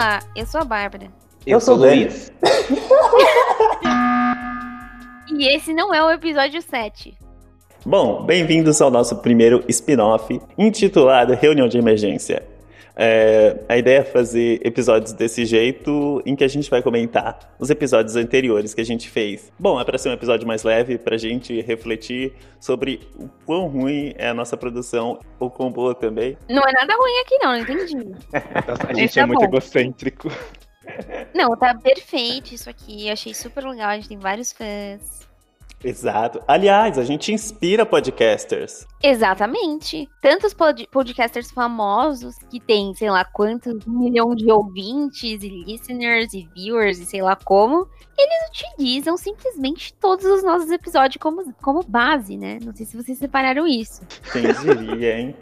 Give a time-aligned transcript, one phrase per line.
[0.00, 1.08] Olá, eu sou a Bárbara.
[1.46, 2.32] Eu, eu sou o Luiz.
[5.28, 7.12] e esse não é o episódio 7.
[7.84, 12.42] Bom, bem-vindos ao nosso primeiro spin-off intitulado Reunião de Emergência.
[13.02, 17.70] É, a ideia é fazer episódios desse jeito, em que a gente vai comentar os
[17.70, 19.50] episódios anteriores que a gente fez.
[19.58, 23.68] Bom, é para ser um episódio mais leve, para a gente refletir sobre o quão
[23.68, 26.36] ruim é a nossa produção, ou quão boa também.
[26.46, 28.14] Não é nada ruim aqui, não, não entendi.
[28.86, 30.30] a gente é tá muito egocêntrico.
[31.34, 33.06] Não, tá perfeito isso aqui.
[33.06, 33.88] Eu achei super legal.
[33.88, 35.29] A gente tem vários fãs.
[35.82, 36.42] Exato.
[36.46, 38.86] Aliás, a gente inspira podcasters.
[39.02, 40.08] Exatamente.
[40.20, 46.34] Tantos pod podcasters famosos que tem, sei lá, quantos um milhão de ouvintes e listeners
[46.34, 51.82] e viewers e sei lá como, eles utilizam simplesmente todos os nossos episódios como, como
[51.82, 52.58] base, né?
[52.62, 54.02] Não sei se vocês separaram isso.
[54.32, 54.42] Quem
[54.86, 55.36] diria, hein?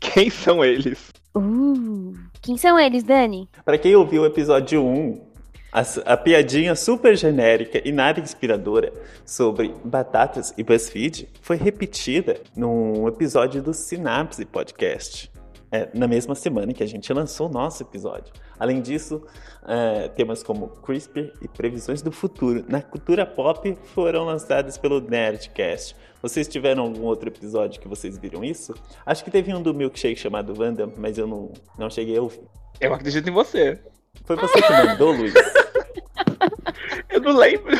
[0.00, 1.10] Quem são eles?
[1.36, 3.48] Uh, quem são eles, Dani?
[3.64, 5.33] Para quem ouviu o episódio 1,
[5.74, 8.92] a, a, piadinha super genérica e nada inspiradora
[9.26, 15.32] sobre batatas e BuzzFeed foi repetida num episódio do Sinapse Podcast.
[15.72, 18.32] É, na mesma semana que a gente lançou o nosso episódio.
[18.56, 19.20] Além disso,
[19.66, 25.96] é, temas como CRISPR e previsões do futuro na cultura pop foram lançados pelo Nerdcast.
[26.22, 28.72] Vocês tiveram algum outro episódio que vocês viram isso?
[29.04, 32.44] Acho que teve um do Milkshake chamado Wanda, mas eu não, não cheguei a ouvir.
[32.80, 33.80] Eu acredito em você.
[34.24, 35.34] Foi você que mandou, Luiz?
[37.10, 37.76] Eu não lembro.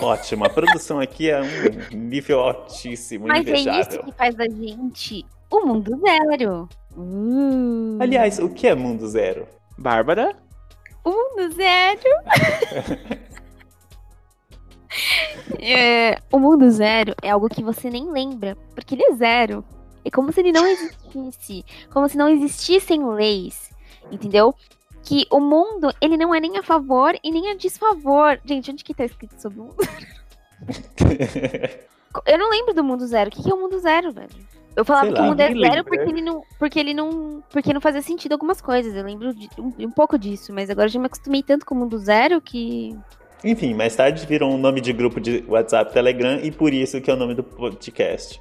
[0.00, 3.72] Ótimo, a produção aqui é um nível altíssimo, Mas invejável.
[3.72, 6.68] é isso que faz a gente o mundo zero.
[6.96, 7.98] Uh.
[8.00, 9.46] Aliás, o que é mundo zero?
[9.76, 10.36] Bárbara?
[11.04, 12.00] O mundo zero.
[15.60, 19.64] é, o mundo zero é algo que você nem lembra, porque ele é zero.
[20.04, 23.70] É como se ele não existisse, como se não existissem leis,
[24.10, 24.54] entendeu?
[25.04, 28.40] Que o mundo, ele não é nem a favor e nem a desfavor.
[28.44, 29.76] Gente, onde que tá escrito sobre o mundo?
[32.26, 33.28] Eu não lembro do mundo zero.
[33.28, 34.28] O que, que é o mundo zero, velho?
[34.74, 37.42] Eu falava Sei que lá, o mundo é zero porque ele, não, porque ele não.
[37.50, 38.94] Porque não fazia sentido algumas coisas.
[38.94, 41.78] Eu lembro de, um, um, pouco disso, mas agora já me acostumei tanto com o
[41.78, 42.96] mundo zero que.
[43.42, 47.10] Enfim, mais tarde virou um nome de grupo de WhatsApp Telegram e por isso que
[47.10, 48.40] é o nome do podcast.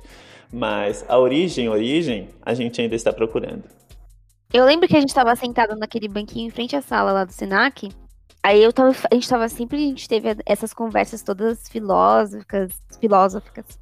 [0.52, 3.64] Mas a origem, origem, a gente ainda está procurando.
[4.52, 7.32] Eu lembro que a gente tava sentado naquele banquinho em frente à sala lá do
[7.32, 7.92] Senac.
[8.42, 13.80] Aí eu tava, a gente tava sempre, a gente teve essas conversas todas filosóficas, filosóficas.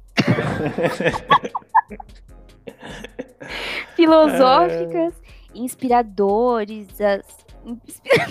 [3.96, 5.14] filosóficas,
[5.54, 8.26] inspiradores, as inspira...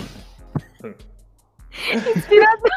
[2.14, 2.70] inspirador...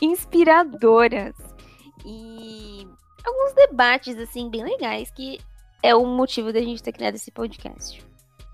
[0.00, 1.34] inspiradoras
[2.04, 2.88] e
[3.24, 5.38] alguns debates assim bem legais que
[5.88, 8.04] é o motivo da gente ter criado esse podcast.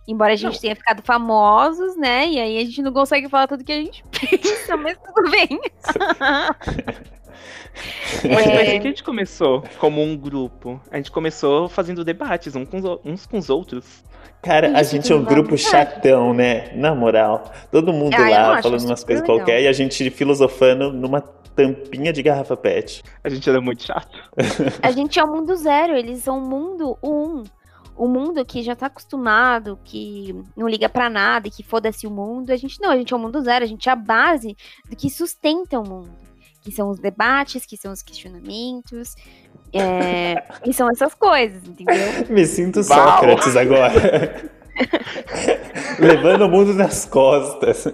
[0.07, 0.61] Embora a gente não.
[0.61, 2.29] tenha ficado famosos, né?
[2.29, 5.49] E aí a gente não consegue falar tudo que a gente pensa, mas tudo bem.
[8.23, 8.65] Mas é...
[8.65, 10.81] que a gente começou como um grupo.
[10.93, 14.05] A gente começou fazendo debates uns com, uns com os outros.
[14.45, 16.71] Cara, Isso a gente é um grupo chatão, né?
[16.75, 17.51] Na moral.
[17.71, 22.23] Todo mundo ah, lá falando umas coisas qualquer e a gente filosofando numa tampinha de
[22.23, 23.03] garrafa pet.
[23.23, 24.19] A gente era muito chato.
[24.83, 27.43] a gente é o mundo zero, eles são o mundo um.
[27.97, 32.11] O mundo que já tá acostumado, que não liga para nada e que foda-se o
[32.11, 32.51] mundo.
[32.51, 34.57] A gente não, a gente é o mundo zero, a gente é a base
[34.91, 36.11] do que sustenta o mundo.
[36.65, 39.15] Que são os debates, que são os questionamentos,
[39.73, 41.97] é, e são essas coisas, entendeu?
[42.31, 44.51] Me sinto Sócrates agora.
[45.99, 47.85] Levando o mundo nas costas.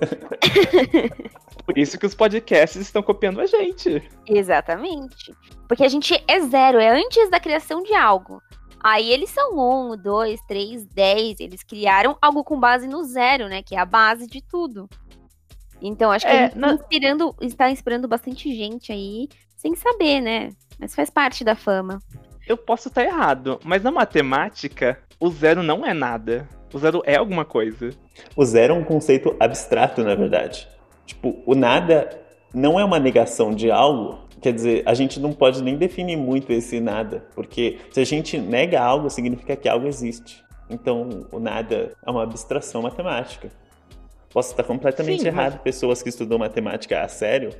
[1.64, 4.02] Por isso que os podcasts estão copiando a gente.
[4.26, 5.34] Exatamente.
[5.66, 8.42] Porque a gente é zero, é antes da criação de algo.
[8.82, 11.38] Aí eles são um, dois, três, dez.
[11.38, 13.62] Eles criaram algo com base no zero, né?
[13.62, 14.88] Que é a base de tudo.
[15.80, 16.72] Então, acho que é, a gente na...
[16.72, 20.50] está, inspirando, está inspirando bastante gente aí, sem saber, né?
[20.78, 22.00] Mas faz parte da fama.
[22.46, 26.48] Eu posso estar errado, mas na matemática, o zero não é nada.
[26.72, 27.90] O zero é alguma coisa.
[28.34, 30.68] O zero é um conceito abstrato, na verdade.
[31.04, 32.08] Tipo, o nada
[32.54, 34.18] não é uma negação de algo.
[34.40, 38.38] Quer dizer, a gente não pode nem definir muito esse nada, porque se a gente
[38.38, 40.42] nega algo, significa que algo existe.
[40.68, 43.50] Então, o nada é uma abstração matemática.
[44.32, 45.54] Posso estar completamente Sim, errado.
[45.54, 45.62] Mas...
[45.62, 47.50] Pessoas que estudam matemática a sério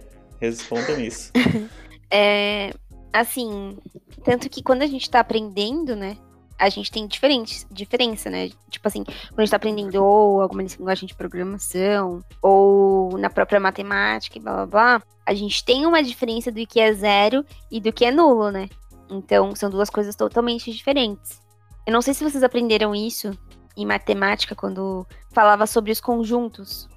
[0.41, 1.33] respondam isso.
[2.11, 2.73] é,
[3.13, 3.77] assim,
[4.25, 6.17] tanto que quando a gente está aprendendo, né,
[6.59, 8.51] a gente tem diferentes, diferença, né?
[8.69, 13.59] Tipo assim, quando a gente tá aprendendo ou alguma linguagem de programação, ou na própria
[13.59, 17.81] matemática e blá blá blá, a gente tem uma diferença do que é zero e
[17.81, 18.69] do que é nulo, né?
[19.11, 21.41] Então, são duas coisas totalmente diferentes.
[21.87, 23.37] Eu não sei se vocês aprenderam isso
[23.77, 26.89] em matemática quando falava sobre os conjuntos.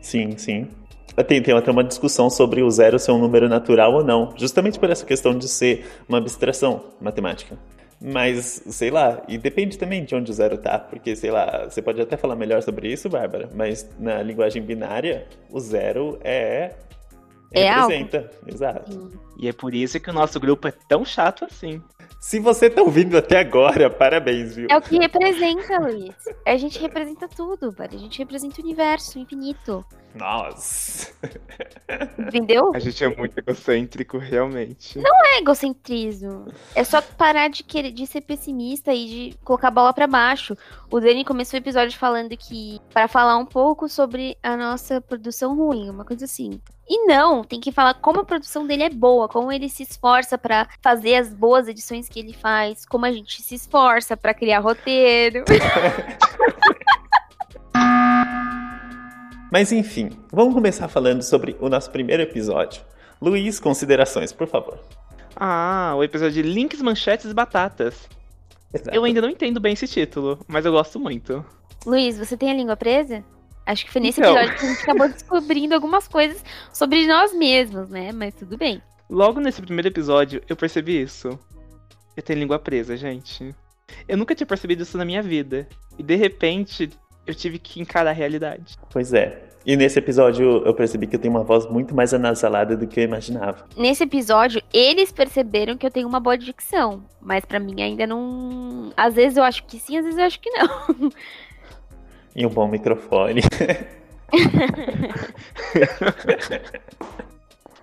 [0.00, 0.68] Sim, sim.
[1.26, 4.78] Tem, tem até uma discussão sobre o zero ser um número natural ou não, justamente
[4.78, 7.58] por essa questão de ser uma abstração matemática.
[8.00, 11.82] Mas, sei lá, e depende também de onde o zero tá, porque, sei lá, você
[11.82, 16.72] pode até falar melhor sobre isso, Bárbara, mas na linguagem binária, o zero é.
[17.52, 18.18] É representa.
[18.18, 18.30] algo.
[18.46, 19.12] Exato.
[19.38, 21.82] E é por isso que o nosso grupo é tão chato assim.
[22.20, 24.68] Se você tá ouvindo até agora, parabéns, viu?
[24.70, 26.14] É o que representa, Luiz.
[26.46, 27.94] A gente representa tudo, velho.
[27.94, 29.82] A gente representa o universo, o infinito.
[30.14, 31.14] Nossa.
[32.18, 32.72] Entendeu?
[32.74, 34.98] A gente é muito egocêntrico, realmente.
[34.98, 36.52] Não é egocentrismo.
[36.74, 40.54] É só parar de querer de ser pessimista e de colocar a bola pra baixo.
[40.90, 45.56] O Dani começou o episódio falando que para falar um pouco sobre a nossa produção
[45.56, 46.60] ruim, uma coisa assim.
[46.90, 50.36] E não, tem que falar como a produção dele é boa, como ele se esforça
[50.36, 54.58] pra fazer as boas edições que ele faz, como a gente se esforça pra criar
[54.58, 55.44] roteiro.
[59.52, 62.82] Mas enfim, vamos começar falando sobre o nosso primeiro episódio.
[63.22, 64.80] Luiz, considerações, por favor.
[65.36, 68.08] Ah, o episódio de Links, Manchetes e Batatas.
[68.74, 68.96] Exato.
[68.96, 71.46] Eu ainda não entendo bem esse título, mas eu gosto muito.
[71.86, 73.22] Luiz, você tem a língua presa?
[73.66, 74.36] Acho que foi nesse Então.
[74.36, 78.12] episódio que a gente acabou descobrindo algumas coisas sobre nós mesmos, né?
[78.12, 78.82] Mas tudo bem.
[79.08, 81.38] Logo nesse primeiro episódio, eu percebi isso.
[82.16, 83.54] Eu tenho língua presa, gente.
[84.08, 85.68] Eu nunca tinha percebido isso na minha vida.
[85.98, 86.90] E de repente,
[87.26, 88.76] eu tive que encarar a realidade.
[88.92, 89.46] Pois é.
[89.66, 92.98] E nesse episódio eu percebi que eu tenho uma voz muito mais anasalada do que
[93.00, 93.66] eu imaginava.
[93.76, 97.04] Nesse episódio, eles perceberam que eu tenho uma boa dicção.
[97.20, 98.90] Mas pra mim ainda não.
[98.96, 100.68] Às vezes eu acho que sim, às vezes eu acho que não.
[102.34, 103.42] E um bom microfone.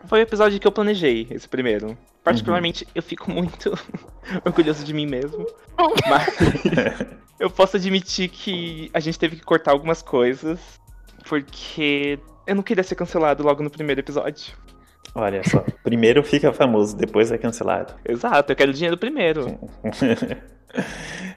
[0.08, 1.98] Foi o episódio que eu planejei, esse primeiro.
[2.24, 3.78] Particularmente, eu fico muito
[4.46, 5.46] orgulhoso de mim mesmo.
[6.10, 6.38] Mas
[7.40, 10.60] eu posso admitir que a gente teve que cortar algumas coisas,
[11.28, 14.54] porque eu não queria ser cancelado logo no primeiro episódio.
[15.16, 15.64] Olha só.
[15.84, 17.94] Primeiro fica famoso, depois é cancelado.
[18.06, 19.58] Exato, eu quero o dinheiro primeiro.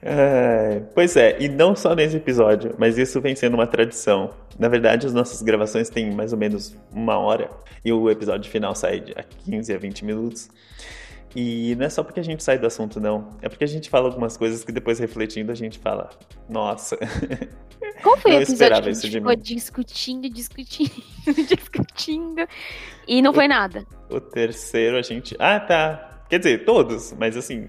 [0.02, 4.31] É, pois é, e não só nesse episódio, mas isso vem sendo uma tradição.
[4.58, 7.50] Na verdade, as nossas gravações têm mais ou menos uma hora
[7.84, 10.48] e o episódio final sai de a 15 a 20 minutos.
[11.34, 13.28] E não é só porque a gente sai do assunto, não.
[13.40, 16.10] É porque a gente fala algumas coisas que depois refletindo a gente fala,
[16.48, 16.98] nossa.
[18.02, 21.02] Qual foi Não o episódio que a gente ficou discutindo, discutindo,
[21.46, 22.48] discutindo
[23.06, 23.87] e não foi nada?
[24.08, 25.37] O terceiro a gente.
[25.38, 26.10] Ah, tá.
[26.31, 27.69] Quer dizer, todos, mas assim.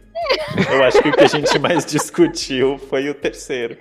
[0.72, 3.75] eu acho que o que a gente mais discutiu foi o terceiro.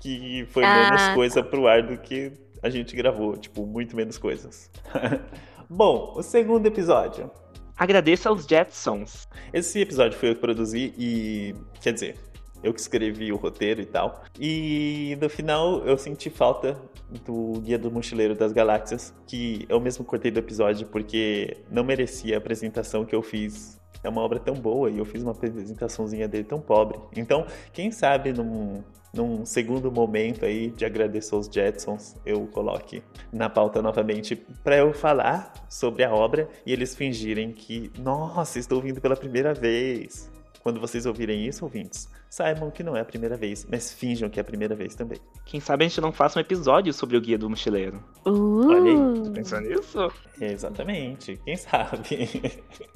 [0.00, 2.32] Que foi Ah, menos coisa pro ar do que
[2.62, 3.36] a gente gravou.
[3.36, 4.70] Tipo, muito menos coisas.
[5.68, 7.28] Bom, o segundo episódio.
[7.76, 9.26] Agradeço aos Jetsons.
[9.52, 11.54] Esse episódio foi eu que produzi e.
[11.80, 12.16] Quer dizer,
[12.62, 14.22] eu que escrevi o roteiro e tal.
[14.38, 16.80] E no final eu senti falta
[17.26, 22.36] do Guia do Mochileiro das Galáxias, que eu mesmo cortei do episódio porque não merecia
[22.36, 23.82] a apresentação que eu fiz.
[24.04, 26.98] É uma obra tão boa e eu fiz uma apresentaçãozinha dele tão pobre.
[27.16, 28.84] Então, quem sabe num,
[29.14, 33.02] num segundo momento aí de agradecer aos Jetsons, eu coloque
[33.32, 38.80] na pauta novamente para eu falar sobre a obra e eles fingirem que, nossa, estou
[38.80, 40.30] vindo pela primeira vez.
[40.64, 44.40] Quando vocês ouvirem isso, ouvintes, saibam que não é a primeira vez, mas finjam que
[44.40, 45.18] é a primeira vez também.
[45.44, 48.02] Quem sabe a gente não faça um episódio sobre o Guia do Mochileiro.
[48.24, 50.10] Olha aí, Uh, Pensou nisso?
[50.40, 52.30] Exatamente, quem sabe?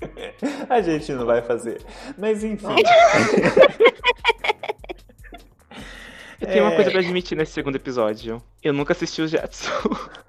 [0.71, 1.83] a gente não vai fazer.
[2.17, 2.67] Mas enfim.
[6.41, 6.77] Eu tenho uma É.
[6.77, 8.41] coisa pra admitir nesse segundo episódio.
[8.63, 9.71] Eu nunca assisti os Jetson.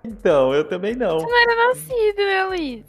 [0.03, 1.19] Então, eu também não.
[1.19, 2.83] nascido, né, Luiz?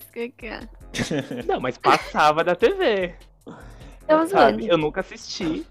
[1.47, 3.15] Não, mas passava da TV.
[4.11, 4.63] Tava Sabe?
[4.63, 4.73] zoando.
[4.73, 5.65] Eu nunca assisti.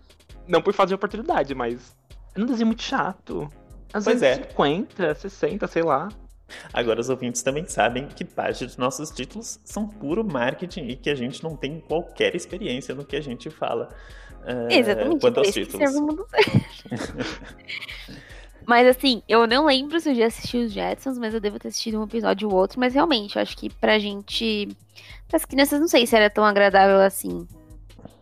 [0.48, 1.96] Não por falta de oportunidade, mas.
[2.36, 3.50] É um desenho muito chato.
[3.94, 4.44] Às Pois vezes é.
[4.50, 6.10] 50, 60, sei lá.
[6.74, 11.10] Agora os ouvintes também sabem que parte dos nossos títulos são puro marketing e que
[11.10, 13.90] a gente não tem qualquer experiência no que a gente fala.
[14.46, 15.94] eh, Exatamente, Quanto aos títulos.
[18.66, 21.70] Mas assim, eu não lembro se eu já assisti os Jetsons, mas eu devo ter
[21.70, 24.70] assistido um episódio ou outro, mas realmente, eu acho que pra gente.
[25.34, 27.48] As crianças não sei se era tão agradável assim.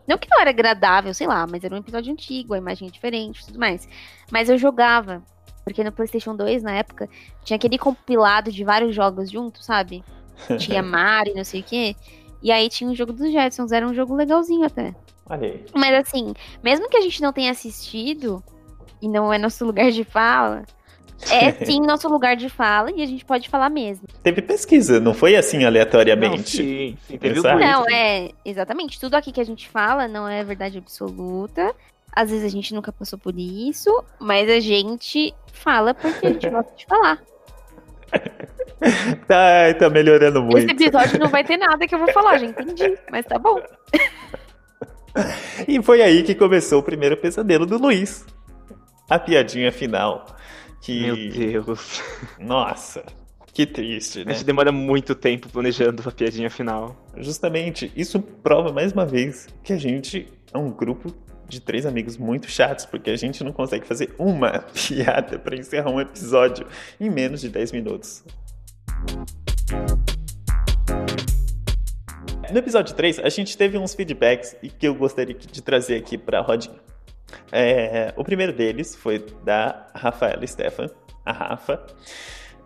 [0.07, 2.91] Não que não era agradável, sei lá, mas era um episódio antigo, a imagem é
[2.91, 3.87] diferente e tudo mais.
[4.31, 5.21] Mas eu jogava.
[5.63, 7.09] Porque no PlayStation 2, na época,
[7.43, 10.01] tinha aquele compilado de vários jogos juntos, sabe?
[10.57, 11.95] Tinha Mario, não sei o quê.
[12.41, 14.95] E aí tinha o jogo dos Jetsons, era um jogo legalzinho até.
[15.27, 15.65] Aí.
[15.75, 16.33] Mas assim,
[16.63, 18.41] mesmo que a gente não tenha assistido,
[19.01, 20.63] e não é nosso lugar de fala,
[21.31, 24.07] é sim nosso lugar de fala e a gente pode falar mesmo.
[24.23, 26.57] Teve pesquisa, não foi assim Não, aleatoriamente.
[26.57, 27.59] sim, sim, teve o Exato.
[27.59, 28.99] Não, é, exatamente.
[28.99, 31.73] Tudo aqui que a gente fala não é verdade absoluta.
[32.15, 36.49] Às vezes a gente nunca passou por isso, mas a gente fala porque a gente
[36.49, 37.21] gosta de falar.
[39.27, 40.59] Tá, tá melhorando muito.
[40.59, 43.61] Esse episódio não vai ter nada que eu vou falar, já entendi, mas tá bom.
[45.67, 48.25] E foi aí que começou o primeiro pesadelo do Luiz.
[49.09, 50.25] A piadinha final.
[50.81, 51.01] Que...
[51.01, 52.01] Meu Deus.
[52.39, 53.03] Nossa,
[53.53, 54.33] que triste, A né?
[54.33, 56.95] gente demora muito tempo planejando a piadinha final.
[57.17, 61.13] Justamente, isso prova mais uma vez que a gente é um grupo
[61.47, 65.89] de três amigos muito chatos, porque a gente não consegue fazer uma piada para encerrar
[65.89, 66.67] um episódio
[66.99, 68.23] em menos de 10 minutos.
[72.51, 76.17] No episódio 3, a gente teve uns feedbacks e que eu gostaria de trazer aqui
[76.17, 76.86] para a rodinha.
[77.51, 80.89] É, o primeiro deles foi da Rafaela Stefan,
[81.25, 81.85] a Rafa.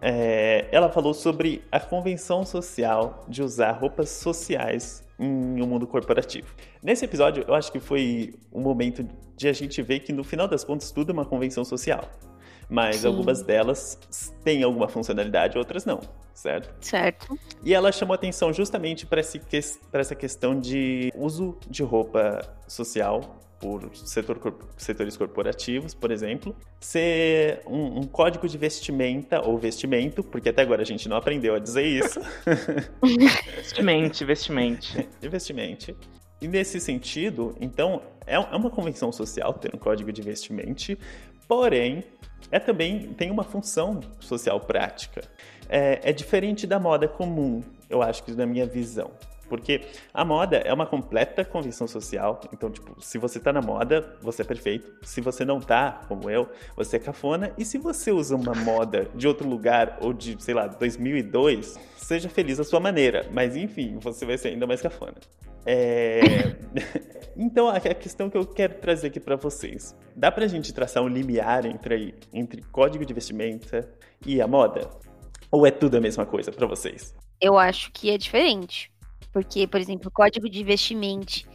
[0.01, 6.48] É, ela falou sobre a convenção social de usar roupas sociais em um mundo corporativo.
[6.82, 10.48] Nesse episódio, eu acho que foi um momento de a gente ver que no final
[10.48, 12.10] das contas tudo é uma convenção social.
[12.68, 13.08] Mas Sim.
[13.08, 14.00] algumas delas
[14.44, 16.00] têm alguma funcionalidade, outras não,
[16.34, 16.74] certo?
[16.80, 17.38] Certo.
[17.63, 24.39] E ela chamou atenção justamente para essa questão de uso de roupa social por setor
[24.75, 30.82] setores corporativos, por exemplo, ser um, um código de vestimenta ou vestimento, porque até agora
[30.82, 32.20] a gente não aprendeu a dizer isso,
[33.56, 35.08] Vestimente, vestimente.
[35.22, 35.96] de vestimento.
[36.41, 40.98] E nesse sentido, então, é, é uma convenção social ter um código de vestimento,
[41.48, 42.03] porém,
[42.51, 45.22] é também tem uma função social prática.
[45.70, 49.12] É, é diferente da moda comum, eu acho que na minha visão.
[49.51, 49.81] Porque
[50.13, 52.39] a moda é uma completa convenção social.
[52.53, 54.93] Então, tipo, se você tá na moda, você é perfeito.
[55.05, 57.51] Se você não tá, como eu, você é cafona.
[57.58, 62.29] E se você usa uma moda de outro lugar ou de, sei lá, 2002, seja
[62.29, 63.27] feliz à sua maneira.
[63.34, 65.15] Mas, enfim, você vai ser ainda mais cafona.
[65.65, 66.22] É...
[67.36, 69.93] então, a questão que eu quero trazer aqui pra vocês.
[70.15, 73.91] Dá pra gente traçar um limiar entre, entre código de vestimenta
[74.25, 74.89] e a moda?
[75.51, 77.13] Ou é tudo a mesma coisa pra vocês?
[77.41, 78.89] Eu acho que é diferente.
[79.32, 81.48] Porque, por exemplo, código de vestimento,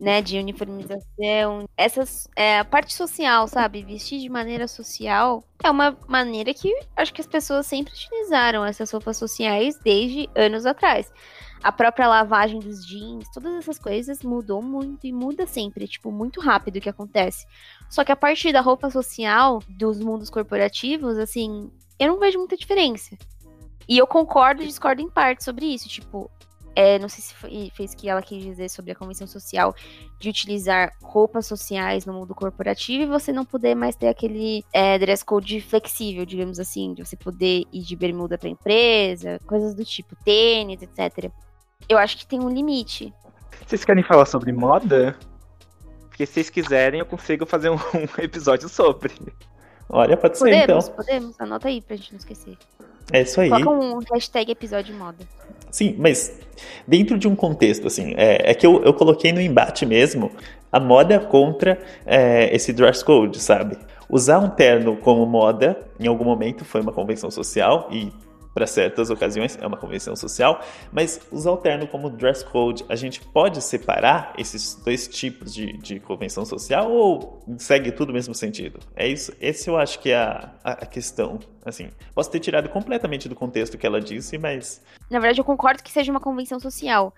[0.00, 3.84] né, de uniformização, essas, é, a parte social, sabe?
[3.84, 8.90] Vestir de maneira social é uma maneira que acho que as pessoas sempre utilizaram essas
[8.90, 11.12] roupas sociais desde anos atrás.
[11.62, 16.40] A própria lavagem dos jeans, todas essas coisas mudou muito e muda sempre, tipo, muito
[16.40, 17.46] rápido o que acontece.
[17.88, 22.56] Só que a partir da roupa social dos mundos corporativos, assim, eu não vejo muita
[22.56, 23.14] diferença.
[23.86, 25.86] E eu concordo e discordo em parte sobre isso.
[25.86, 26.30] Tipo,
[26.74, 29.74] é, não sei se foi, fez o que ela quis dizer sobre a convenção social
[30.18, 34.98] de utilizar roupas sociais no mundo corporativo e você não poder mais ter aquele é,
[34.98, 39.84] dress code flexível, digamos assim, de você poder ir de bermuda pra empresa, coisas do
[39.84, 41.30] tipo, tênis, etc.
[41.88, 43.12] Eu acho que tem um limite.
[43.66, 45.16] Vocês querem falar sobre moda?
[46.08, 49.14] Porque se vocês quiserem, eu consigo fazer um, um episódio sobre.
[49.88, 50.96] Olha, pode ser Podemos, então.
[50.96, 52.56] podemos, anota aí pra gente não esquecer.
[53.12, 53.50] É isso aí.
[53.50, 55.18] Coloca um hashtag episódio moda.
[55.70, 56.38] Sim, mas
[56.86, 60.30] dentro de um contexto, assim, é, é que eu, eu coloquei no embate mesmo
[60.72, 63.76] a moda contra é, esse dress code, sabe?
[64.08, 68.12] Usar um terno como moda, em algum momento, foi uma convenção social e
[68.54, 70.60] para certas ocasiões é uma convenção social,
[70.92, 75.72] mas usar o terno como dress code, a gente pode separar esses dois tipos de,
[75.78, 78.80] de convenção social ou segue tudo o mesmo sentido?
[78.96, 81.38] É isso, esse eu acho que é a, a, a questão.
[81.64, 85.82] Assim, posso ter tirado completamente do contexto que ela disse, mas Na verdade, eu concordo
[85.82, 87.14] que seja uma convenção social.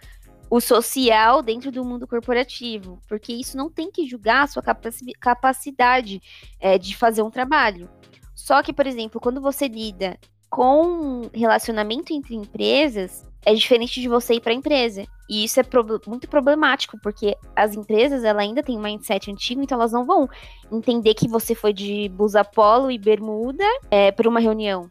[0.50, 3.00] O social dentro do mundo corporativo.
[3.08, 6.20] Porque isso não tem que julgar a sua capaci- capacidade
[6.60, 7.88] é, de fazer um trabalho.
[8.34, 10.18] Só que, por exemplo, quando você lida
[10.52, 15.06] com relacionamento entre empresas, é diferente de você ir para a empresa.
[15.26, 19.62] E isso é prob- muito problemático, porque as empresas ela ainda têm um mindset antigo,
[19.62, 20.28] então elas não vão
[20.70, 24.90] entender que você foi de blusa polo e bermuda é, para uma reunião.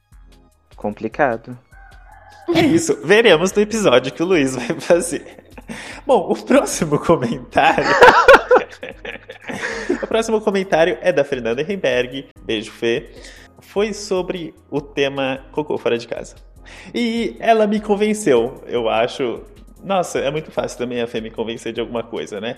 [0.76, 1.56] Complicado.
[2.56, 5.44] É isso, veremos no episódio que o Luiz vai fazer.
[6.08, 7.86] Bom, o próximo comentário.
[10.02, 12.30] o próximo comentário é da Fernanda Heimberg.
[12.44, 13.12] Beijo, Fê.
[13.62, 16.36] Foi sobre o tema cocô fora de casa.
[16.94, 19.42] E ela me convenceu, eu acho.
[19.84, 22.58] Nossa, é muito fácil também a Fê me convencer de alguma coisa, né?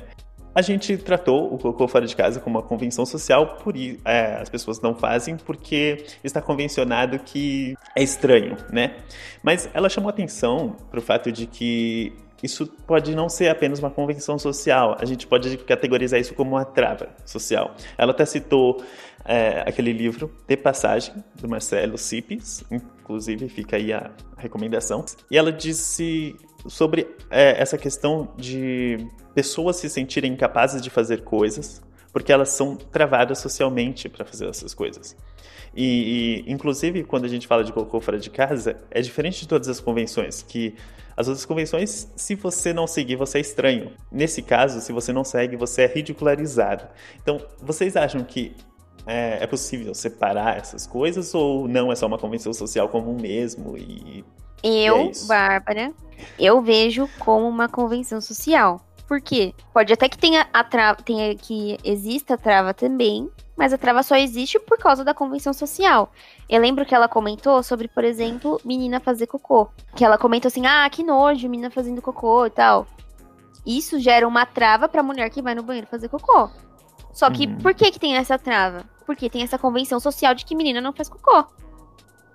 [0.55, 4.49] A gente tratou o cocô fora de casa como uma convenção social, por é, as
[4.49, 8.97] pessoas não fazem porque está convencionado que é estranho, né?
[9.41, 13.89] Mas ela chamou atenção para o fato de que isso pode não ser apenas uma
[13.89, 17.73] convenção social, a gente pode categorizar isso como uma trava social.
[17.97, 18.83] Ela até citou
[19.23, 25.05] é, aquele livro De Passagem, do Marcelo Cipes, inclusive fica aí a recomendação.
[25.31, 26.35] E ela disse
[26.67, 28.97] sobre é, essa questão de
[29.33, 31.81] pessoas se sentirem incapazes de fazer coisas
[32.13, 35.17] porque elas são travadas socialmente para fazer essas coisas.
[35.75, 39.47] E, e, inclusive, quando a gente fala de cocô fora de casa, é diferente de
[39.47, 40.75] todas as convenções, que
[41.15, 43.91] as outras convenções, se você não seguir, você é estranho.
[44.11, 46.85] Nesse caso, se você não segue, você é ridicularizado.
[47.21, 48.55] Então, vocês acham que
[49.05, 53.77] é, é possível separar essas coisas ou não é só uma convenção social comum mesmo
[53.77, 54.23] e
[54.63, 55.27] eu, é.
[55.27, 55.93] Bárbara,
[56.39, 58.81] eu vejo como uma convenção social.
[59.13, 59.53] Por quê?
[59.71, 64.01] Pode até que tenha a trava, tenha que exista a trava também, mas a trava
[64.01, 66.11] só existe por causa da convenção social.
[66.49, 69.67] Eu lembro que ela comentou sobre, por exemplo, menina fazer cocô.
[69.95, 72.87] Que ela comentou assim: "Ah, que nojo, menina fazendo cocô e tal".
[73.63, 76.49] Isso gera uma trava pra mulher que vai no banheiro fazer cocô.
[77.11, 77.57] Só que Uhum.
[77.59, 78.83] por que que tem essa trava?
[79.05, 81.45] Porque tem essa convenção social de que menina não faz cocô.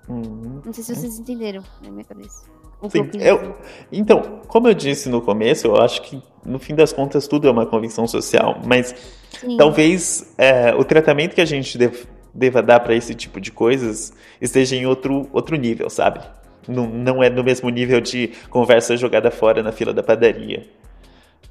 [0.08, 2.44] Hum, Não sei se vocês entenderam na minha cabeça.
[2.80, 3.56] O que Sim, eu.
[3.90, 7.50] Então, como eu disse no começo, eu acho que no fim das contas tudo é
[7.50, 8.94] uma convenção social, mas
[9.40, 9.56] Sim.
[9.56, 14.12] talvez é, o tratamento que a gente dev- deva dar para esse tipo de coisas
[14.40, 16.20] esteja em outro, outro nível, sabe?
[16.66, 20.66] Não, não é no mesmo nível de conversa jogada fora na fila da padaria.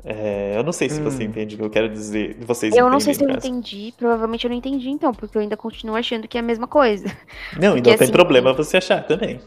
[0.03, 1.27] É, eu não sei se você Hum.
[1.27, 2.37] entende o que eu quero dizer.
[2.41, 3.39] Vocês Eu não sei se eu caso.
[3.47, 3.93] entendi.
[3.97, 7.05] Provavelmente eu não entendi, então, porque eu ainda continuo achando que é a mesma coisa.
[7.59, 9.39] Não, e porque, não tem assim, problema você achar também.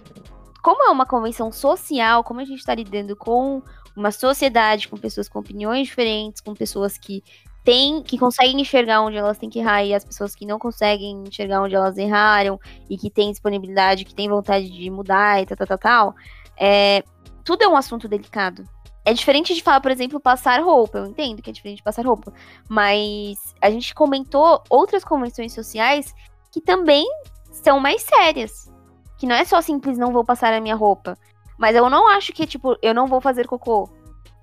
[0.62, 3.62] Como é uma convenção social, como a gente está lidando com
[3.96, 7.22] uma sociedade, com pessoas com opiniões diferentes, com pessoas que
[7.64, 11.24] têm, que conseguem enxergar onde elas têm que errar e as pessoas que não conseguem
[11.26, 15.56] enxergar onde elas erraram e que têm disponibilidade, que têm vontade de mudar e tal,
[15.56, 16.14] tal, tal, tal,
[16.56, 17.02] é,
[17.44, 18.64] tudo é um assunto delicado.
[19.04, 20.98] É diferente de falar, por exemplo, passar roupa.
[20.98, 22.32] Eu entendo que é diferente de passar roupa.
[22.68, 26.14] Mas a gente comentou outras convenções sociais
[26.52, 27.06] que também
[27.50, 28.70] são mais sérias.
[29.18, 31.16] Que não é só simples não vou passar a minha roupa.
[31.60, 33.88] Mas eu não acho que, tipo, eu não vou fazer cocô.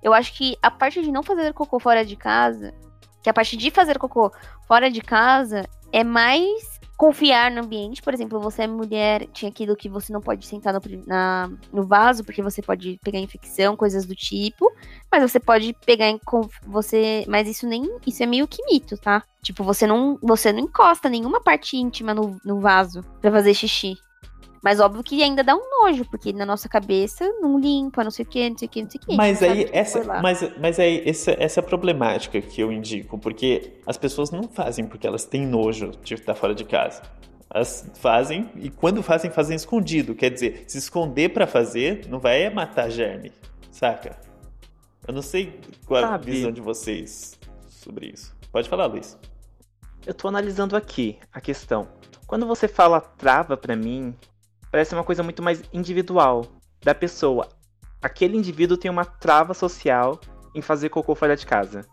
[0.04, 2.74] Eu acho que a parte de não fazer cocô fora de casa,
[3.24, 4.32] que a parte de fazer cocô
[4.68, 8.04] fora de casa é mais confiar no ambiente.
[8.04, 11.84] Por exemplo, você é mulher, tinha aquilo que você não pode sentar no, na- no
[11.84, 14.72] vaso, porque você pode pegar infecção, coisas do tipo.
[15.12, 16.20] Mas você pode pegar em
[16.68, 19.24] você, mas isso nem, isso é meio que mito, tá?
[19.42, 23.96] Tipo, você não, você não encosta nenhuma parte íntima no, no vaso pra fazer xixi.
[24.64, 28.26] Mas óbvio que ainda dá um nojo, porque na nossa cabeça não limpa, não sei
[28.26, 29.16] o que, não sei o que, não sei o que.
[29.16, 32.72] Mas aí, o que essa, mas, mas aí essa, essa é a problemática que eu
[32.72, 37.02] indico, porque as pessoas não fazem porque elas têm nojo de estar fora de casa.
[37.54, 40.14] Elas fazem, e quando fazem, fazem escondido.
[40.14, 43.32] Quer dizer, se esconder pra fazer, não vai matar germe,
[43.72, 44.18] saca?
[45.08, 46.32] Eu não sei qual é a Sabe.
[46.32, 47.40] visão de vocês
[47.70, 48.36] sobre isso.
[48.52, 49.18] Pode falar, Luiz.
[50.06, 51.88] Eu tô analisando aqui a questão.
[52.26, 54.14] Quando você fala trava pra mim,
[54.72, 56.46] parece uma coisa muito mais individual
[56.84, 57.50] da pessoa.
[58.02, 60.20] Aquele indivíduo tem uma trava social
[60.54, 61.86] em fazer cocô fora de casa.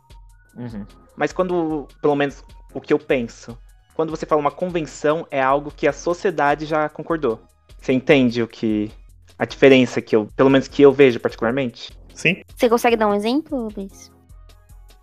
[1.16, 3.58] Mas quando, pelo menos o que eu penso,
[3.94, 7.40] quando você fala uma convenção, é algo que a sociedade já concordou.
[7.80, 8.90] Você entende o que
[9.38, 11.96] a diferença que eu, pelo menos que eu vejo particularmente?
[12.14, 12.42] Sim?
[12.54, 14.12] Você consegue dar um exemplo, Luiz?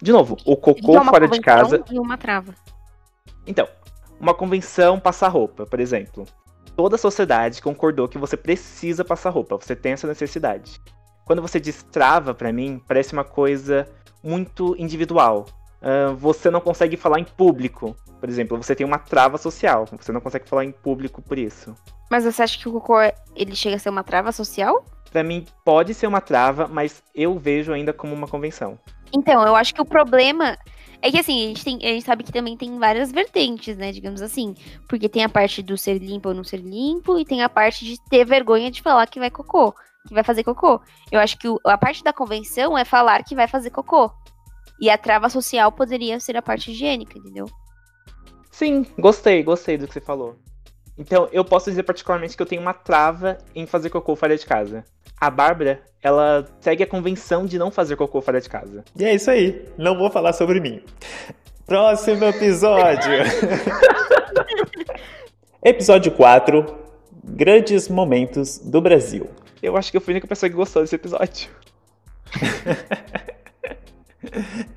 [0.01, 2.55] De novo, o cocô é uma fora de convenção casa E uma trava.
[3.45, 3.67] Então,
[4.19, 6.25] uma convenção passar roupa, por exemplo.
[6.75, 10.79] Toda a sociedade concordou que você precisa passar roupa, você tem essa necessidade.
[11.25, 13.87] Quando você destrava, pra mim, parece uma coisa
[14.23, 15.45] muito individual.
[15.81, 20.11] Ah, você não consegue falar em público, por exemplo, você tem uma trava social, você
[20.11, 21.75] não consegue falar em público por isso.
[22.09, 22.97] Mas você acha que o cocô,
[23.35, 24.85] ele chega a ser uma trava social?
[25.11, 28.77] Pra mim, pode ser uma trava, mas eu vejo ainda como uma convenção.
[29.13, 30.57] Então, eu acho que o problema
[31.01, 33.91] é que assim, a gente, tem, a gente sabe que também tem várias vertentes, né?
[33.91, 34.55] Digamos assim.
[34.87, 37.83] Porque tem a parte do ser limpo ou não ser limpo, e tem a parte
[37.85, 39.73] de ter vergonha de falar que vai cocô,
[40.07, 40.81] que vai fazer cocô.
[41.11, 44.11] Eu acho que o- a parte da convenção é falar que vai fazer cocô.
[44.79, 47.45] E a trava social poderia ser a parte higiênica, entendeu?
[48.51, 50.35] Sim, gostei, gostei do que você falou.
[51.01, 54.45] Então, eu posso dizer particularmente que eu tenho uma trava em fazer cocô fora de
[54.45, 54.85] casa.
[55.19, 58.83] A Bárbara, ela segue a convenção de não fazer cocô fora de casa.
[58.95, 59.67] E é isso aí.
[59.79, 60.83] Não vou falar sobre mim.
[61.65, 63.13] Próximo episódio.
[65.65, 66.65] episódio 4.
[67.23, 69.27] Grandes momentos do Brasil.
[69.61, 71.49] Eu acho que eu fui a única pessoa que gostou desse episódio.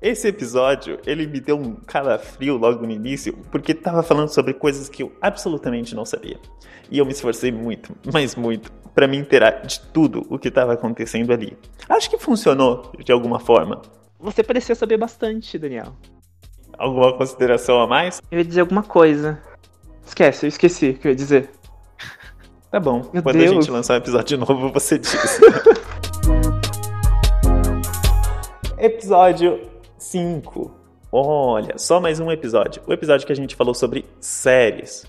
[0.00, 4.88] Esse episódio, ele me deu um calafrio logo no início, porque tava falando sobre coisas
[4.88, 6.38] que eu absolutamente não sabia.
[6.88, 10.74] E eu me esforcei muito, mas muito, pra me inteirar de tudo o que tava
[10.74, 11.58] acontecendo ali.
[11.88, 13.82] Acho que funcionou de alguma forma.
[14.20, 15.96] Você parecia saber bastante, Daniel.
[16.78, 18.22] Alguma consideração a mais?
[18.30, 19.42] Eu ia dizer alguma coisa.
[20.06, 21.50] Esquece, eu esqueci o que eu ia dizer.
[22.70, 23.08] Tá bom.
[23.14, 23.50] Meu Quando a Deus.
[23.50, 25.16] gente lançar um episódio novo, você diz.
[28.76, 30.70] episódio 5.
[31.10, 32.82] Olha, só mais um episódio.
[32.86, 35.04] O episódio que a gente falou sobre séries.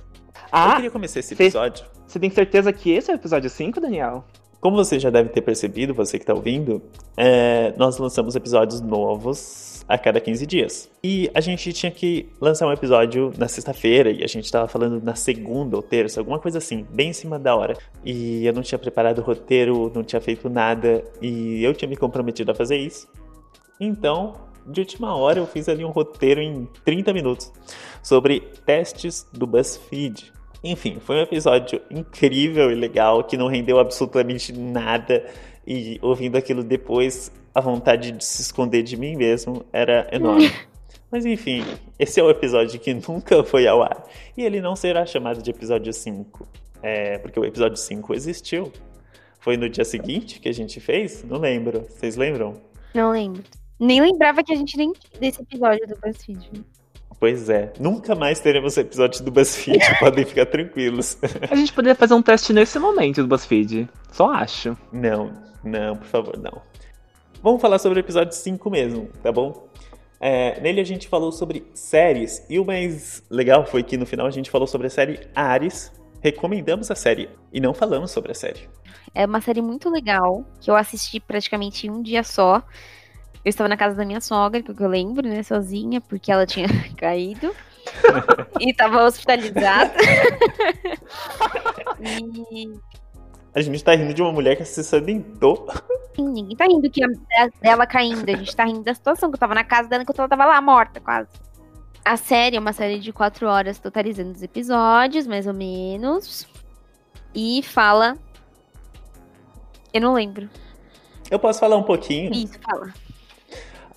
[0.52, 1.86] Ah, eu queria começar esse episódio.
[2.08, 4.26] Você tem certeza que esse é o episódio 5, Daniel?
[4.60, 6.82] Como você já deve ter percebido, você que está ouvindo,
[7.16, 10.90] é, nós lançamos episódios novos a cada 15 dias.
[11.04, 15.02] E a gente tinha que lançar um episódio na sexta-feira e a gente estava falando
[15.02, 17.78] na segunda ou terça, alguma coisa assim, bem em cima da hora.
[18.04, 21.96] E eu não tinha preparado o roteiro, não tinha feito nada e eu tinha me
[21.96, 23.08] comprometido a fazer isso.
[23.80, 27.52] Então, de última hora, eu fiz ali um roteiro em 30 minutos
[28.04, 30.32] sobre testes do BuzzFeed.
[30.64, 35.26] Enfim, foi um episódio incrível e legal que não rendeu absolutamente nada.
[35.66, 40.52] E ouvindo aquilo depois, a vontade de se esconder de mim mesmo era enorme.
[41.12, 41.64] Mas enfim,
[41.98, 44.06] esse é o episódio que nunca foi ao ar.
[44.38, 46.48] E ele não será chamado de episódio 5.
[46.84, 48.72] É, porque o episódio 5 existiu.
[49.40, 51.24] Foi no dia seguinte que a gente fez?
[51.24, 51.86] Não lembro.
[51.90, 52.62] Vocês lembram?
[52.94, 53.44] Não lembro.
[53.80, 56.66] Nem lembrava que a gente nem desse episódio do BuzzFeed.
[57.20, 57.74] Pois é.
[57.80, 61.18] Nunca mais teremos episódios do BuzzFeed, podem ficar tranquilos.
[61.50, 63.90] A gente poderia fazer um teste nesse momento do BuzzFeed.
[64.12, 64.78] Só acho.
[64.92, 66.62] Não, não, por favor, não.
[67.42, 69.70] Vamos falar sobre o episódio 5 mesmo, tá bom?
[70.20, 74.28] É, nele a gente falou sobre séries, e o mais legal foi que no final
[74.28, 75.92] a gente falou sobre a série Ares.
[76.22, 78.68] Recomendamos a série e não falamos sobre a série.
[79.16, 82.62] É uma série muito legal que eu assisti praticamente em um dia só.
[83.44, 86.68] Eu estava na casa da minha sogra, que eu lembro, né, sozinha, porque ela tinha
[86.98, 87.56] caído.
[88.60, 89.94] e estava hospitalizada.
[92.00, 92.74] e...
[93.54, 95.68] A gente tá rindo de uma mulher que se acidentou.
[96.18, 97.02] Ninguém tá rindo que
[97.62, 98.30] dela caindo.
[98.30, 100.46] A gente tá rindo da situação que eu tava na casa dela enquanto ela tava
[100.46, 101.30] lá morta, quase.
[102.06, 106.48] A série é uma série de quatro horas, totalizando os episódios, mais ou menos.
[107.34, 108.18] E fala.
[109.94, 110.50] Eu não lembro.
[111.30, 112.32] Eu posso falar um pouquinho?
[112.32, 112.94] Isso, fala.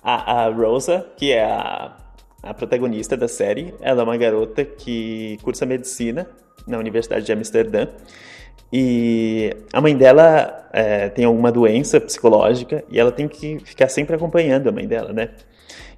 [0.03, 1.95] A, a Rosa, que é a,
[2.41, 6.27] a protagonista da série, ela é uma garota que cursa medicina
[6.67, 7.87] na Universidade de Amsterdã.
[8.71, 14.15] E a mãe dela é, tem alguma doença psicológica e ela tem que ficar sempre
[14.15, 15.29] acompanhando a mãe dela, né?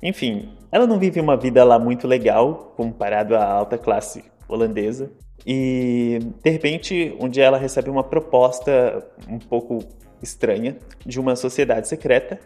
[0.04, 5.10] Enfim, ela não vive uma vida lá muito legal comparado à alta classe holandesa.
[5.48, 9.80] E de repente, um dia ela recebe uma proposta um pouco
[10.22, 12.40] estranha de uma sociedade secreta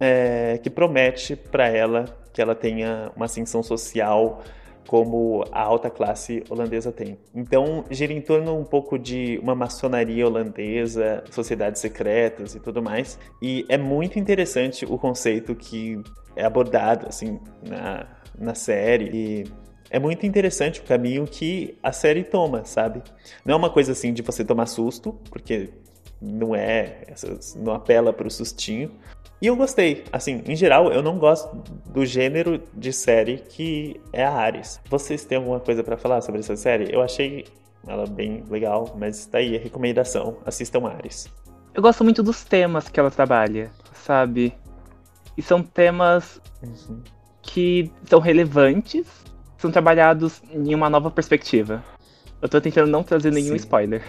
[0.00, 4.42] é, que promete para ela que ela tenha uma ascensão social
[4.86, 7.16] como a alta classe holandesa tem.
[7.32, 13.16] Então, gira em torno um pouco de uma maçonaria holandesa, sociedades secretas e tudo mais.
[13.40, 16.00] E é muito interessante o conceito que
[16.34, 19.10] é abordado assim na, na série.
[19.12, 19.44] E
[19.90, 23.02] é muito interessante o caminho que a série toma, sabe?
[23.44, 25.70] Não é uma coisa assim de você tomar susto, porque
[26.20, 27.06] não é,
[27.56, 28.90] não apela para o sustinho,
[29.40, 30.04] e eu gostei.
[30.12, 31.54] Assim, em geral, eu não gosto
[31.86, 34.80] do gênero de série que é a Ares.
[34.88, 36.92] Vocês têm alguma coisa para falar sobre essa série?
[36.92, 37.46] Eu achei
[37.86, 40.36] ela bem legal, mas tá aí a recomendação.
[40.44, 41.28] Assistam Ares.
[41.72, 44.52] Eu gosto muito dos temas que ela trabalha, sabe?
[45.36, 47.00] E são temas uhum.
[47.40, 49.06] que são relevantes,
[49.56, 51.82] são trabalhados em uma nova perspectiva.
[52.42, 53.56] Eu tô tentando não trazer nenhum Sim.
[53.56, 54.02] spoiler.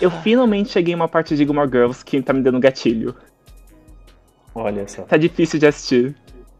[0.00, 3.14] Eu finalmente cheguei em uma parte de Gilmore Girls que tá me dando gatilho.
[4.54, 5.02] Olha só.
[5.02, 6.14] Tá difícil de assistir.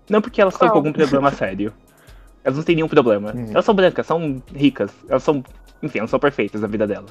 [0.08, 1.72] Não porque elas estão com algum problema sério.
[2.44, 3.32] Elas não têm nenhum problema.
[3.32, 3.50] Uhum.
[3.50, 5.42] Elas são brancas, são ricas, elas são.
[5.82, 7.10] Enfim, elas são perfeitas na vida delas.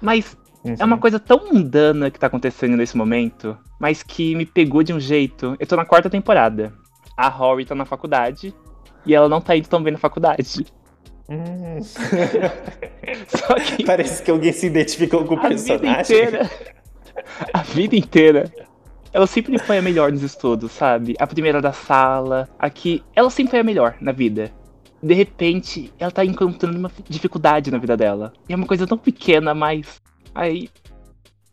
[0.00, 0.74] Mas uhum.
[0.78, 4.92] é uma coisa tão mundana que tá acontecendo nesse momento, mas que me pegou de
[4.92, 5.56] um jeito.
[5.58, 6.72] Eu tô na quarta temporada.
[7.16, 8.54] A Rory tá na faculdade
[9.04, 10.66] e ela não tá indo tão bem na faculdade.
[11.28, 11.78] Hum.
[13.28, 13.84] Só que.
[13.84, 15.78] Parece que alguém se identificou com o personagem.
[15.78, 16.50] Vida inteira,
[17.52, 18.52] a vida inteira
[19.12, 21.16] ela sempre foi a melhor nos estudos, sabe?
[21.18, 22.48] A primeira da sala.
[22.58, 24.52] Aqui, ela sempre foi a melhor na vida.
[25.02, 28.32] De repente, ela tá encontrando uma dificuldade na vida dela.
[28.48, 30.00] E é uma coisa tão pequena, mas.
[30.34, 30.68] Aí.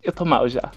[0.04, 0.72] Eu tô mal já.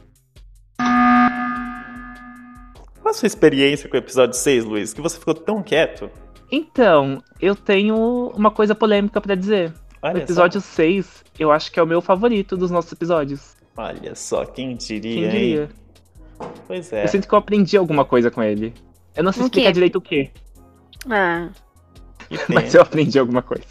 [3.01, 4.95] Qual a sua experiência com o episódio 6, Luiz?
[4.95, 6.11] Que você ficou tão quieto?
[6.51, 9.73] Então, eu tenho uma coisa polêmica para dizer.
[10.03, 10.77] Olha o episódio só.
[10.77, 13.55] 6, eu acho que é o meu favorito dos nossos episódios.
[13.77, 15.63] Olha só, quem diria, quem diria?
[15.63, 15.69] Hein?
[16.71, 17.03] Pois é.
[17.03, 18.73] Eu sinto que eu aprendi alguma coisa com ele.
[19.17, 19.73] Eu não sei o explicar quê?
[19.73, 20.31] direito o quê.
[21.11, 21.49] Ah.
[22.49, 23.67] Mas eu aprendi alguma coisa.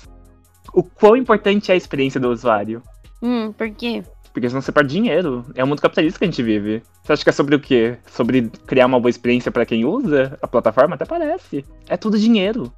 [0.74, 2.84] O quão importante é a experiência do usuário?
[3.22, 4.04] Hum, por quê?
[4.34, 5.46] Porque senão você perde dinheiro.
[5.56, 6.84] É o mundo capitalista que a gente vive.
[7.02, 7.98] Você acha que é sobre o quê?
[8.06, 10.96] Sobre criar uma boa experiência para quem usa a plataforma?
[10.96, 11.64] Até parece.
[11.88, 12.70] É tudo dinheiro.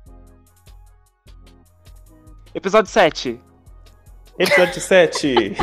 [2.53, 3.41] Episódio 7.
[4.37, 5.33] Episódio 7.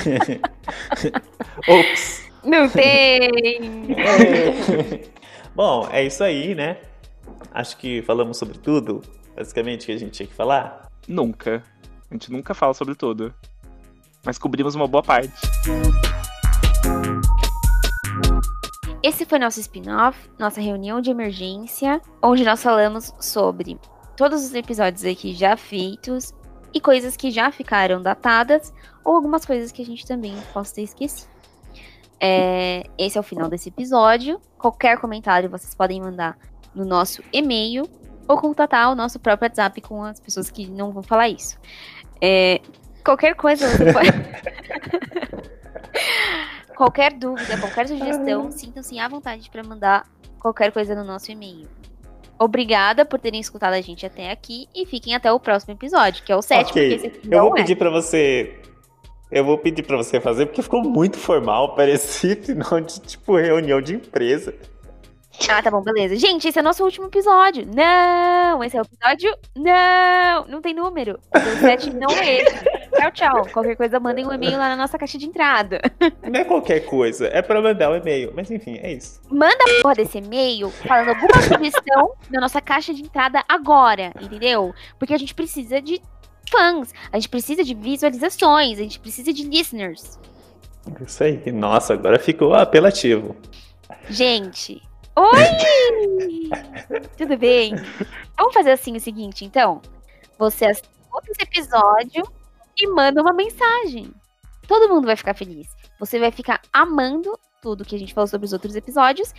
[1.69, 2.28] Ops.
[2.45, 3.95] Não tem!
[5.55, 6.79] Bom, é isso aí, né?
[7.53, 9.03] Acho que falamos sobre tudo,
[9.37, 10.89] basicamente, que a gente tinha que falar.
[11.07, 11.63] Nunca.
[12.11, 13.35] A gente nunca fala sobre tudo.
[14.25, 15.33] Mas cobrimos uma boa parte.
[19.03, 23.79] Esse foi nosso spin-off, nossa reunião de emergência, onde nós falamos sobre
[24.17, 26.35] todos os episódios aqui já feitos
[26.75, 28.73] e coisas que já ficaram datadas
[29.05, 31.38] ou algumas coisas que a gente também possa ter esquecido.
[32.21, 34.41] É, esse é o final desse episódio.
[34.57, 36.37] Qualquer comentário vocês podem mandar
[36.75, 37.89] no nosso e-mail
[38.27, 41.59] ou contatar o nosso próprio WhatsApp com as pessoas que não vão falar isso.
[42.21, 42.61] É,
[43.05, 44.09] qualquer coisa você pode.
[46.77, 50.07] qualquer dúvida, qualquer sugestão, sintam-se à vontade para mandar
[50.39, 51.69] qualquer coisa no nosso e-mail.
[52.39, 56.31] Obrigada por terem escutado a gente até aqui e fiquem até o próximo episódio, que
[56.31, 56.81] é o sétimo.
[56.81, 57.55] Ok, eu vou é.
[57.57, 58.61] pedir para você
[59.31, 63.81] eu vou pedir para você fazer porque ficou muito formal, parecia final de tipo reunião
[63.81, 64.55] de empresa.
[65.49, 66.17] Ah, tá bom, beleza.
[66.17, 67.65] Gente, esse é o nosso último episódio.
[67.67, 69.37] Não, esse é o episódio.
[69.55, 71.21] Não, não tem número.
[71.33, 72.65] O 7 não é esse.
[72.91, 73.49] Tchau, tchau.
[73.53, 75.81] Qualquer coisa, mandem um e-mail lá na nossa caixa de entrada.
[76.29, 78.33] Não é qualquer coisa, é pra mandar o um e-mail.
[78.35, 79.21] Mas enfim, é isso.
[79.31, 84.75] Manda a porra desse e-mail falando alguma sugestão na nossa caixa de entrada agora, entendeu?
[84.99, 86.03] Porque a gente precisa de
[86.49, 90.19] fãs, a gente precisa de visualizações, a gente precisa de listeners.
[91.01, 91.53] Isso aí.
[91.53, 93.37] Nossa, agora ficou apelativo.
[94.09, 94.83] Gente,
[95.15, 96.99] oi!
[97.17, 97.75] Tudo bem?
[98.37, 99.83] Vamos fazer assim o seguinte, então.
[100.39, 100.89] Você assiste
[101.29, 102.25] esse episódio
[102.77, 104.13] e manda uma mensagem.
[104.67, 105.69] Todo mundo vai ficar feliz.
[105.99, 109.35] Você vai ficar amando tudo que a gente falou sobre os outros episódios.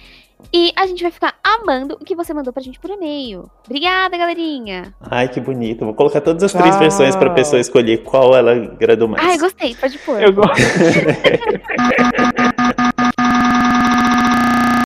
[0.54, 3.50] E a gente vai ficar amando o que você mandou pra gente por e-mail.
[3.66, 4.94] Obrigada, galerinha.
[5.02, 5.84] Ai, que bonito.
[5.84, 9.26] Vou colocar todas as três versões pra pessoa escolher qual ela agradou mais.
[9.26, 9.76] Ai, gostei.
[9.76, 10.22] Pode pôr.
[10.22, 10.54] Eu gosto.